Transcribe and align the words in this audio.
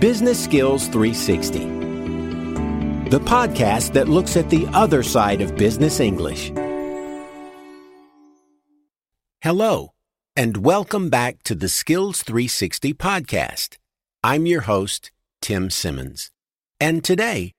Business 0.00 0.44
Skills 0.44 0.88
360, 0.88 1.58
the 3.08 3.18
podcast 3.18 3.94
that 3.94 4.10
looks 4.10 4.36
at 4.36 4.50
the 4.50 4.66
other 4.74 5.02
side 5.02 5.40
of 5.40 5.56
business 5.56 6.00
English. 6.00 6.52
Hello, 9.40 9.94
and 10.36 10.58
welcome 10.58 11.08
back 11.08 11.42
to 11.44 11.54
the 11.54 11.70
Skills 11.70 12.22
360 12.22 12.92
podcast. 12.92 13.78
I'm 14.22 14.44
your 14.44 14.60
host, 14.60 15.12
Tim 15.40 15.70
Simmons. 15.70 16.30
And 16.78 17.02
today, 17.02 17.52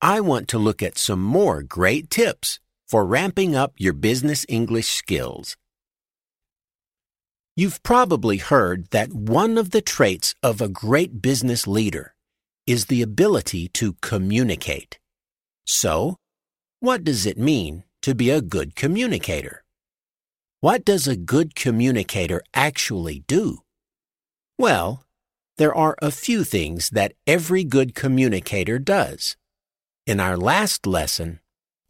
I 0.00 0.20
want 0.20 0.48
to 0.48 0.58
look 0.58 0.82
at 0.82 0.96
some 0.96 1.20
more 1.20 1.62
great 1.62 2.08
tips 2.08 2.58
for 2.88 3.04
ramping 3.04 3.54
up 3.54 3.74
your 3.76 3.92
business 3.92 4.46
English 4.48 4.88
skills. 4.88 5.58
You've 7.54 7.82
probably 7.82 8.38
heard 8.38 8.86
that 8.92 9.12
one 9.12 9.58
of 9.58 9.70
the 9.70 9.82
traits 9.82 10.34
of 10.42 10.62
a 10.62 10.68
great 10.68 11.20
business 11.20 11.66
leader 11.66 12.14
is 12.66 12.86
the 12.86 13.02
ability 13.02 13.68
to 13.74 13.92
communicate. 14.00 14.98
So, 15.66 16.16
what 16.80 17.04
does 17.04 17.26
it 17.26 17.36
mean 17.36 17.84
to 18.00 18.14
be 18.14 18.30
a 18.30 18.40
good 18.40 18.74
communicator? 18.74 19.64
What 20.60 20.82
does 20.84 21.06
a 21.06 21.16
good 21.16 21.54
communicator 21.54 22.40
actually 22.54 23.24
do? 23.26 23.58
Well, 24.56 25.04
there 25.58 25.74
are 25.74 25.96
a 26.00 26.10
few 26.10 26.44
things 26.44 26.88
that 26.90 27.12
every 27.26 27.64
good 27.64 27.94
communicator 27.94 28.78
does. 28.78 29.36
In 30.06 30.20
our 30.20 30.38
last 30.38 30.86
lesson, 30.86 31.40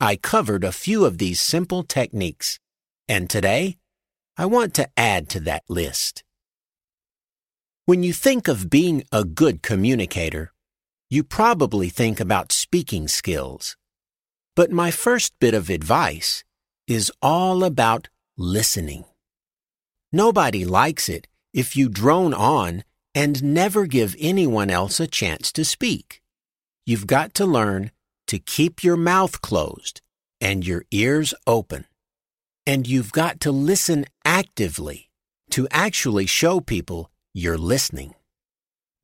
I 0.00 0.16
covered 0.16 0.64
a 0.64 0.72
few 0.72 1.04
of 1.04 1.18
these 1.18 1.40
simple 1.40 1.84
techniques, 1.84 2.58
and 3.06 3.30
today 3.30 3.76
I 4.38 4.46
want 4.46 4.72
to 4.74 4.88
add 4.96 5.28
to 5.30 5.40
that 5.40 5.62
list. 5.68 6.24
When 7.84 8.02
you 8.02 8.14
think 8.14 8.48
of 8.48 8.70
being 8.70 9.04
a 9.12 9.24
good 9.24 9.62
communicator, 9.62 10.52
you 11.10 11.22
probably 11.22 11.90
think 11.90 12.18
about 12.18 12.50
speaking 12.50 13.08
skills. 13.08 13.76
But 14.56 14.70
my 14.70 14.90
first 14.90 15.34
bit 15.38 15.52
of 15.52 15.68
advice 15.68 16.44
is 16.86 17.12
all 17.20 17.62
about 17.62 18.08
listening. 18.38 19.04
Nobody 20.10 20.64
likes 20.64 21.10
it 21.10 21.28
if 21.52 21.76
you 21.76 21.90
drone 21.90 22.32
on 22.32 22.84
and 23.14 23.44
never 23.44 23.86
give 23.86 24.16
anyone 24.18 24.70
else 24.70 24.98
a 24.98 25.06
chance 25.06 25.52
to 25.52 25.64
speak. 25.64 26.22
You've 26.86 27.06
got 27.06 27.34
to 27.34 27.44
learn 27.44 27.90
to 28.28 28.38
keep 28.38 28.82
your 28.82 28.96
mouth 28.96 29.42
closed 29.42 30.00
and 30.40 30.66
your 30.66 30.84
ears 30.90 31.34
open. 31.46 31.84
And 32.66 32.86
you've 32.86 33.12
got 33.12 33.40
to 33.40 33.50
listen 33.50 34.06
actively 34.24 35.10
to 35.50 35.66
actually 35.70 36.26
show 36.26 36.60
people 36.60 37.10
you're 37.34 37.58
listening. 37.58 38.14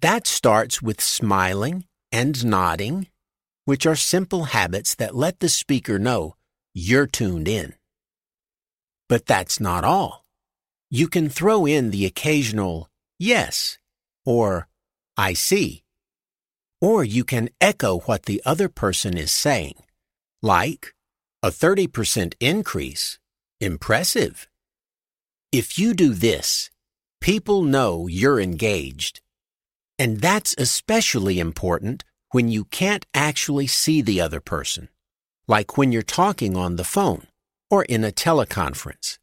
That 0.00 0.26
starts 0.26 0.80
with 0.80 1.00
smiling 1.00 1.84
and 2.12 2.44
nodding, 2.44 3.08
which 3.64 3.84
are 3.84 3.96
simple 3.96 4.44
habits 4.44 4.94
that 4.94 5.16
let 5.16 5.40
the 5.40 5.48
speaker 5.48 5.98
know 5.98 6.36
you're 6.72 7.06
tuned 7.06 7.48
in. 7.48 7.74
But 9.08 9.26
that's 9.26 9.58
not 9.58 9.84
all. 9.84 10.24
You 10.90 11.08
can 11.08 11.28
throw 11.28 11.66
in 11.66 11.90
the 11.90 12.06
occasional 12.06 12.88
yes 13.18 13.78
or 14.24 14.68
I 15.16 15.32
see. 15.32 15.82
Or 16.80 17.02
you 17.02 17.24
can 17.24 17.48
echo 17.60 17.98
what 18.00 18.26
the 18.26 18.40
other 18.46 18.68
person 18.68 19.18
is 19.18 19.32
saying, 19.32 19.74
like 20.42 20.94
a 21.42 21.48
30% 21.48 22.34
increase 22.40 23.18
Impressive. 23.60 24.46
If 25.50 25.80
you 25.80 25.92
do 25.92 26.14
this, 26.14 26.70
people 27.20 27.62
know 27.62 28.06
you're 28.06 28.38
engaged. 28.38 29.20
And 29.98 30.20
that's 30.20 30.54
especially 30.56 31.40
important 31.40 32.04
when 32.30 32.46
you 32.48 32.66
can't 32.66 33.04
actually 33.14 33.66
see 33.66 34.00
the 34.00 34.20
other 34.20 34.38
person, 34.38 34.88
like 35.48 35.76
when 35.76 35.90
you're 35.90 36.02
talking 36.02 36.56
on 36.56 36.76
the 36.76 36.84
phone 36.84 37.26
or 37.68 37.82
in 37.82 38.04
a 38.04 38.12
teleconference. 38.12 39.18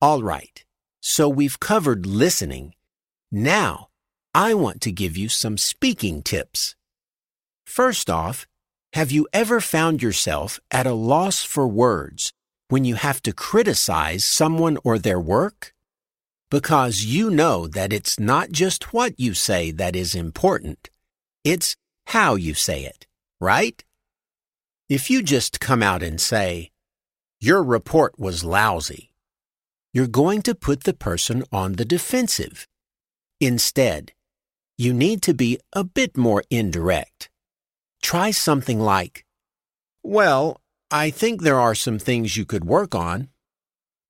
All 0.00 0.22
right, 0.22 0.64
so 1.00 1.28
we've 1.28 1.58
covered 1.58 2.06
listening. 2.06 2.74
Now, 3.32 3.88
I 4.32 4.54
want 4.54 4.80
to 4.82 4.92
give 4.92 5.16
you 5.16 5.28
some 5.28 5.58
speaking 5.58 6.22
tips. 6.22 6.76
First 7.66 8.08
off, 8.08 8.46
have 8.92 9.10
you 9.10 9.26
ever 9.32 9.60
found 9.60 10.04
yourself 10.04 10.60
at 10.70 10.86
a 10.86 10.94
loss 10.94 11.42
for 11.42 11.66
words 11.66 12.32
when 12.70 12.84
you 12.84 12.94
have 12.94 13.20
to 13.20 13.32
criticize 13.32 14.24
someone 14.24 14.78
or 14.84 14.98
their 14.98 15.20
work? 15.20 15.74
Because 16.50 17.04
you 17.04 17.28
know 17.30 17.66
that 17.66 17.92
it's 17.92 18.18
not 18.18 18.50
just 18.50 18.92
what 18.92 19.18
you 19.18 19.34
say 19.34 19.70
that 19.72 19.94
is 19.94 20.14
important, 20.14 20.88
it's 21.44 21.76
how 22.06 22.36
you 22.36 22.54
say 22.54 22.84
it, 22.84 23.06
right? 23.40 23.84
If 24.88 25.10
you 25.10 25.22
just 25.22 25.60
come 25.60 25.82
out 25.82 26.02
and 26.02 26.20
say, 26.20 26.70
Your 27.40 27.62
report 27.62 28.18
was 28.18 28.44
lousy, 28.44 29.12
you're 29.92 30.08
going 30.08 30.42
to 30.42 30.54
put 30.54 30.84
the 30.84 30.94
person 30.94 31.44
on 31.52 31.74
the 31.74 31.84
defensive. 31.84 32.66
Instead, 33.40 34.12
you 34.76 34.92
need 34.92 35.22
to 35.22 35.34
be 35.34 35.58
a 35.72 35.84
bit 35.84 36.16
more 36.16 36.42
indirect. 36.50 37.30
Try 38.02 38.30
something 38.30 38.80
like, 38.80 39.24
Well, 40.02 40.60
I 40.92 41.10
think 41.10 41.42
there 41.42 41.60
are 41.60 41.76
some 41.76 42.00
things 42.00 42.36
you 42.36 42.44
could 42.44 42.64
work 42.64 42.96
on. 42.96 43.28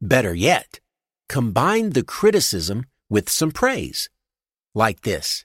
Better 0.01 0.35
yet, 0.35 0.81
combine 1.29 1.91
the 1.91 2.03
criticism 2.03 2.87
with 3.11 3.29
some 3.29 3.51
praise. 3.51 4.09
Like 4.75 5.03
this 5.03 5.45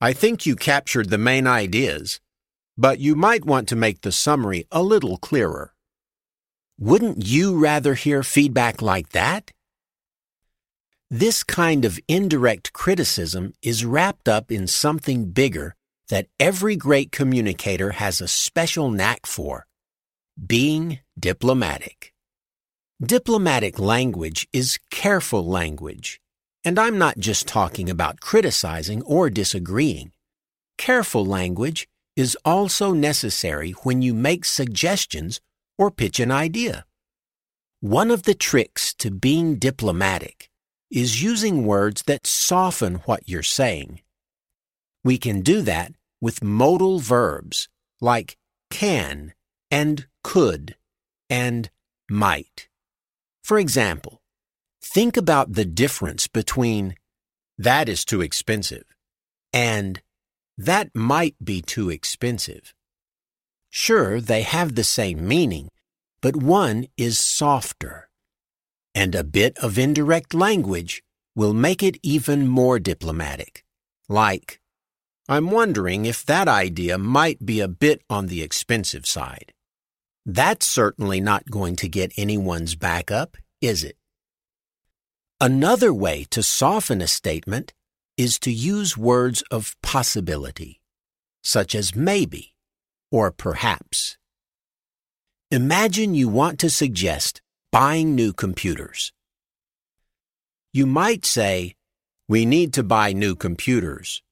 I 0.00 0.12
think 0.12 0.44
you 0.44 0.56
captured 0.56 1.10
the 1.10 1.18
main 1.18 1.46
ideas, 1.46 2.18
but 2.76 2.98
you 2.98 3.14
might 3.14 3.44
want 3.44 3.68
to 3.68 3.76
make 3.76 4.00
the 4.00 4.10
summary 4.10 4.66
a 4.72 4.82
little 4.82 5.16
clearer. 5.16 5.74
Wouldn't 6.76 7.24
you 7.24 7.56
rather 7.56 7.94
hear 7.94 8.24
feedback 8.24 8.82
like 8.82 9.10
that? 9.10 9.52
This 11.08 11.44
kind 11.44 11.84
of 11.84 12.00
indirect 12.08 12.72
criticism 12.72 13.52
is 13.62 13.84
wrapped 13.84 14.28
up 14.28 14.50
in 14.50 14.66
something 14.66 15.30
bigger 15.30 15.76
that 16.08 16.26
every 16.40 16.74
great 16.74 17.12
communicator 17.12 17.92
has 17.92 18.20
a 18.20 18.26
special 18.26 18.90
knack 18.90 19.24
for 19.24 19.66
being 20.46 21.00
diplomatic. 21.18 22.12
Diplomatic 23.04 23.78
language 23.78 24.48
is 24.52 24.78
careful 24.90 25.44
language. 25.44 26.20
And 26.64 26.78
I'm 26.78 26.96
not 26.96 27.18
just 27.18 27.46
talking 27.46 27.90
about 27.90 28.20
criticizing 28.20 29.02
or 29.02 29.28
disagreeing. 29.28 30.12
Careful 30.78 31.26
language 31.26 31.88
is 32.16 32.36
also 32.44 32.92
necessary 32.92 33.72
when 33.82 34.02
you 34.02 34.14
make 34.14 34.44
suggestions 34.44 35.40
or 35.78 35.90
pitch 35.90 36.20
an 36.20 36.30
idea. 36.30 36.84
One 37.80 38.10
of 38.10 38.22
the 38.22 38.34
tricks 38.34 38.94
to 38.94 39.10
being 39.10 39.56
diplomatic 39.56 40.48
is 40.90 41.22
using 41.22 41.66
words 41.66 42.02
that 42.02 42.26
soften 42.26 42.96
what 43.06 43.28
you're 43.28 43.42
saying. 43.42 44.00
We 45.02 45.18
can 45.18 45.40
do 45.40 45.62
that 45.62 45.92
with 46.20 46.44
modal 46.44 47.00
verbs 47.00 47.68
like 48.00 48.36
can 48.70 49.34
and 49.72 50.06
could 50.22 50.76
and 51.28 51.70
might. 52.08 52.68
For 53.42 53.58
example, 53.58 54.22
think 54.80 55.16
about 55.16 55.54
the 55.54 55.64
difference 55.64 56.28
between 56.28 56.94
that 57.58 57.88
is 57.88 58.04
too 58.04 58.20
expensive 58.20 58.84
and 59.52 60.00
that 60.56 60.94
might 60.94 61.36
be 61.42 61.62
too 61.62 61.90
expensive. 61.90 62.74
Sure, 63.70 64.20
they 64.20 64.42
have 64.42 64.74
the 64.74 64.84
same 64.84 65.26
meaning, 65.26 65.68
but 66.20 66.36
one 66.36 66.86
is 66.96 67.18
softer. 67.18 68.08
And 68.94 69.14
a 69.14 69.24
bit 69.24 69.56
of 69.58 69.78
indirect 69.78 70.34
language 70.34 71.02
will 71.34 71.54
make 71.54 71.82
it 71.82 71.98
even 72.02 72.46
more 72.46 72.78
diplomatic. 72.78 73.64
Like, 74.08 74.60
I'm 75.28 75.50
wondering 75.50 76.04
if 76.04 76.26
that 76.26 76.48
idea 76.48 76.98
might 76.98 77.46
be 77.46 77.60
a 77.60 77.68
bit 77.68 78.02
on 78.10 78.26
the 78.26 78.42
expensive 78.42 79.06
side. 79.06 79.51
That's 80.24 80.66
certainly 80.66 81.20
not 81.20 81.50
going 81.50 81.76
to 81.76 81.88
get 81.88 82.12
anyone's 82.16 82.74
back 82.76 83.10
up, 83.10 83.36
is 83.60 83.82
it? 83.82 83.96
Another 85.40 85.92
way 85.92 86.24
to 86.30 86.42
soften 86.42 87.00
a 87.00 87.08
statement 87.08 87.72
is 88.16 88.38
to 88.40 88.52
use 88.52 88.96
words 88.96 89.42
of 89.50 89.74
possibility, 89.82 90.80
such 91.42 91.74
as 91.74 91.96
maybe 91.96 92.54
or 93.10 93.32
perhaps. 93.32 94.16
Imagine 95.50 96.14
you 96.14 96.28
want 96.28 96.60
to 96.60 96.70
suggest 96.70 97.42
buying 97.72 98.14
new 98.14 98.32
computers. 98.32 99.12
You 100.72 100.86
might 100.86 101.26
say, 101.26 101.74
We 102.28 102.46
need 102.46 102.72
to 102.74 102.82
buy 102.82 103.12
new 103.12 103.34
computers. 103.34 104.22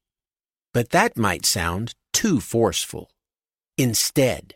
But 0.73 0.91
that 0.91 1.17
might 1.17 1.45
sound 1.45 1.95
too 2.13 2.39
forceful. 2.41 3.11
Instead, 3.77 4.55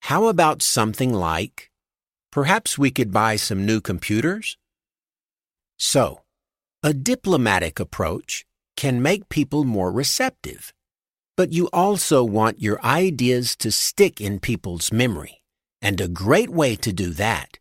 how 0.00 0.26
about 0.26 0.62
something 0.62 1.12
like, 1.12 1.70
perhaps 2.32 2.78
we 2.78 2.90
could 2.90 3.12
buy 3.12 3.36
some 3.36 3.64
new 3.64 3.80
computers? 3.80 4.56
So, 5.78 6.22
a 6.82 6.92
diplomatic 6.92 7.78
approach 7.78 8.44
can 8.76 9.02
make 9.02 9.28
people 9.28 9.64
more 9.64 9.92
receptive. 9.92 10.72
But 11.36 11.52
you 11.52 11.68
also 11.72 12.24
want 12.24 12.60
your 12.60 12.82
ideas 12.84 13.56
to 13.56 13.70
stick 13.70 14.20
in 14.20 14.40
people's 14.40 14.92
memory. 14.92 15.42
And 15.82 16.00
a 16.00 16.08
great 16.08 16.50
way 16.50 16.76
to 16.76 16.92
do 16.92 17.10
that 17.10 17.58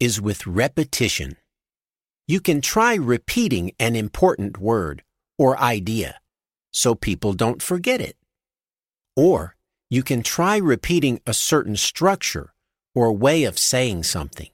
is 0.00 0.20
with 0.20 0.46
repetition. 0.46 1.36
You 2.26 2.40
can 2.40 2.60
try 2.60 2.94
repeating 2.94 3.72
an 3.78 3.94
important 3.94 4.58
word 4.58 5.02
or 5.38 5.58
idea 5.58 6.20
so 6.72 6.94
people 6.94 7.32
don't 7.32 7.62
forget 7.62 8.00
it. 8.00 8.16
Or 9.16 9.54
you 9.94 10.02
can 10.02 10.22
try 10.22 10.56
repeating 10.56 11.20
a 11.24 11.32
certain 11.32 11.76
structure 11.76 12.52
or 12.96 13.12
way 13.12 13.44
of 13.44 13.58
saying 13.58 14.02
something. 14.02 14.50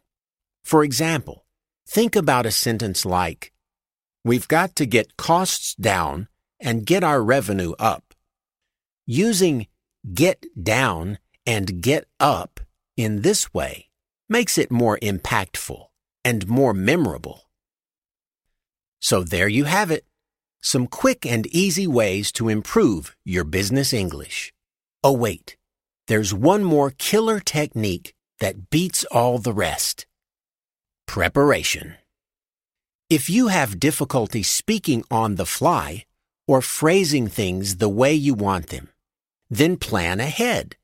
For 0.62 0.84
example, 0.84 1.46
think 1.88 2.14
about 2.14 2.44
a 2.44 2.50
sentence 2.50 3.06
like, 3.06 3.52
We've 4.22 4.46
got 4.46 4.76
to 4.76 4.84
get 4.84 5.16
costs 5.16 5.74
down 5.74 6.28
and 6.60 6.84
get 6.84 7.02
our 7.02 7.22
revenue 7.22 7.72
up. 7.78 8.12
Using 9.06 9.66
get 10.12 10.44
down 10.62 11.18
and 11.46 11.80
get 11.80 12.04
up 12.20 12.60
in 12.98 13.22
this 13.22 13.54
way 13.54 13.88
makes 14.28 14.58
it 14.58 14.70
more 14.70 14.98
impactful 14.98 15.86
and 16.22 16.48
more 16.48 16.74
memorable. 16.74 17.48
So 19.00 19.22
there 19.22 19.48
you 19.48 19.64
have 19.64 19.90
it. 19.90 20.04
Some 20.60 20.86
quick 20.86 21.24
and 21.24 21.46
easy 21.46 21.86
ways 21.86 22.30
to 22.32 22.50
improve 22.50 23.16
your 23.24 23.44
business 23.44 23.94
English. 23.94 24.52
Oh, 25.02 25.12
wait. 25.12 25.56
There's 26.08 26.34
one 26.34 26.62
more 26.62 26.90
killer 26.90 27.40
technique 27.40 28.12
that 28.38 28.68
beats 28.68 29.04
all 29.04 29.38
the 29.38 29.52
rest. 29.54 30.06
Preparation. 31.06 31.94
If 33.08 33.30
you 33.30 33.48
have 33.48 33.80
difficulty 33.80 34.42
speaking 34.42 35.02
on 35.10 35.36
the 35.36 35.46
fly 35.46 36.04
or 36.46 36.60
phrasing 36.60 37.28
things 37.28 37.76
the 37.76 37.88
way 37.88 38.12
you 38.12 38.34
want 38.34 38.66
them, 38.66 38.90
then 39.48 39.78
plan 39.78 40.20
ahead. 40.20 40.76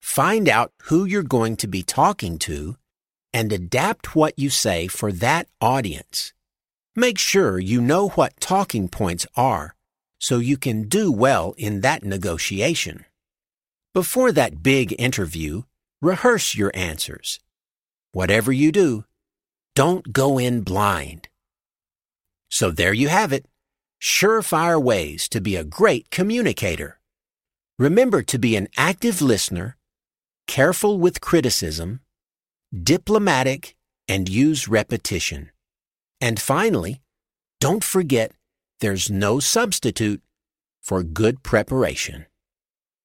Find 0.00 0.48
out 0.48 0.72
who 0.84 1.04
you're 1.04 1.22
going 1.22 1.56
to 1.58 1.68
be 1.68 1.84
talking 1.84 2.38
to 2.40 2.76
and 3.32 3.52
adapt 3.52 4.16
what 4.16 4.36
you 4.36 4.50
say 4.50 4.88
for 4.88 5.12
that 5.12 5.46
audience. 5.60 6.32
Make 6.96 7.18
sure 7.18 7.58
you 7.58 7.80
know 7.80 8.08
what 8.08 8.40
talking 8.40 8.88
points 8.88 9.24
are 9.36 9.76
so 10.18 10.38
you 10.38 10.56
can 10.56 10.88
do 10.88 11.12
well 11.12 11.54
in 11.56 11.80
that 11.82 12.02
negotiation. 12.02 13.04
Before 13.94 14.32
that 14.32 14.62
big 14.62 14.94
interview, 14.98 15.64
rehearse 16.00 16.54
your 16.54 16.70
answers. 16.74 17.40
Whatever 18.12 18.50
you 18.50 18.72
do, 18.72 19.04
don't 19.74 20.14
go 20.14 20.38
in 20.38 20.62
blind. 20.62 21.28
So 22.50 22.70
there 22.70 22.94
you 22.94 23.08
have 23.08 23.34
it. 23.34 23.44
Surefire 24.00 24.82
ways 24.82 25.28
to 25.28 25.42
be 25.42 25.56
a 25.56 25.64
great 25.64 26.10
communicator. 26.10 27.00
Remember 27.78 28.22
to 28.22 28.38
be 28.38 28.56
an 28.56 28.68
active 28.78 29.20
listener, 29.20 29.76
careful 30.46 30.98
with 30.98 31.20
criticism, 31.20 32.00
diplomatic, 32.72 33.76
and 34.08 34.26
use 34.26 34.68
repetition. 34.68 35.50
And 36.18 36.40
finally, 36.40 37.02
don't 37.60 37.84
forget 37.84 38.32
there's 38.80 39.10
no 39.10 39.38
substitute 39.38 40.22
for 40.80 41.02
good 41.02 41.42
preparation. 41.42 42.24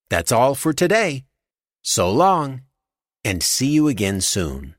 That's 0.10 0.32
all 0.32 0.56
for 0.56 0.74
today. 0.74 1.26
So 1.82 2.10
long, 2.10 2.62
and 3.24 3.44
see 3.44 3.68
you 3.68 3.88
again 3.90 4.22
soon. 4.22 4.77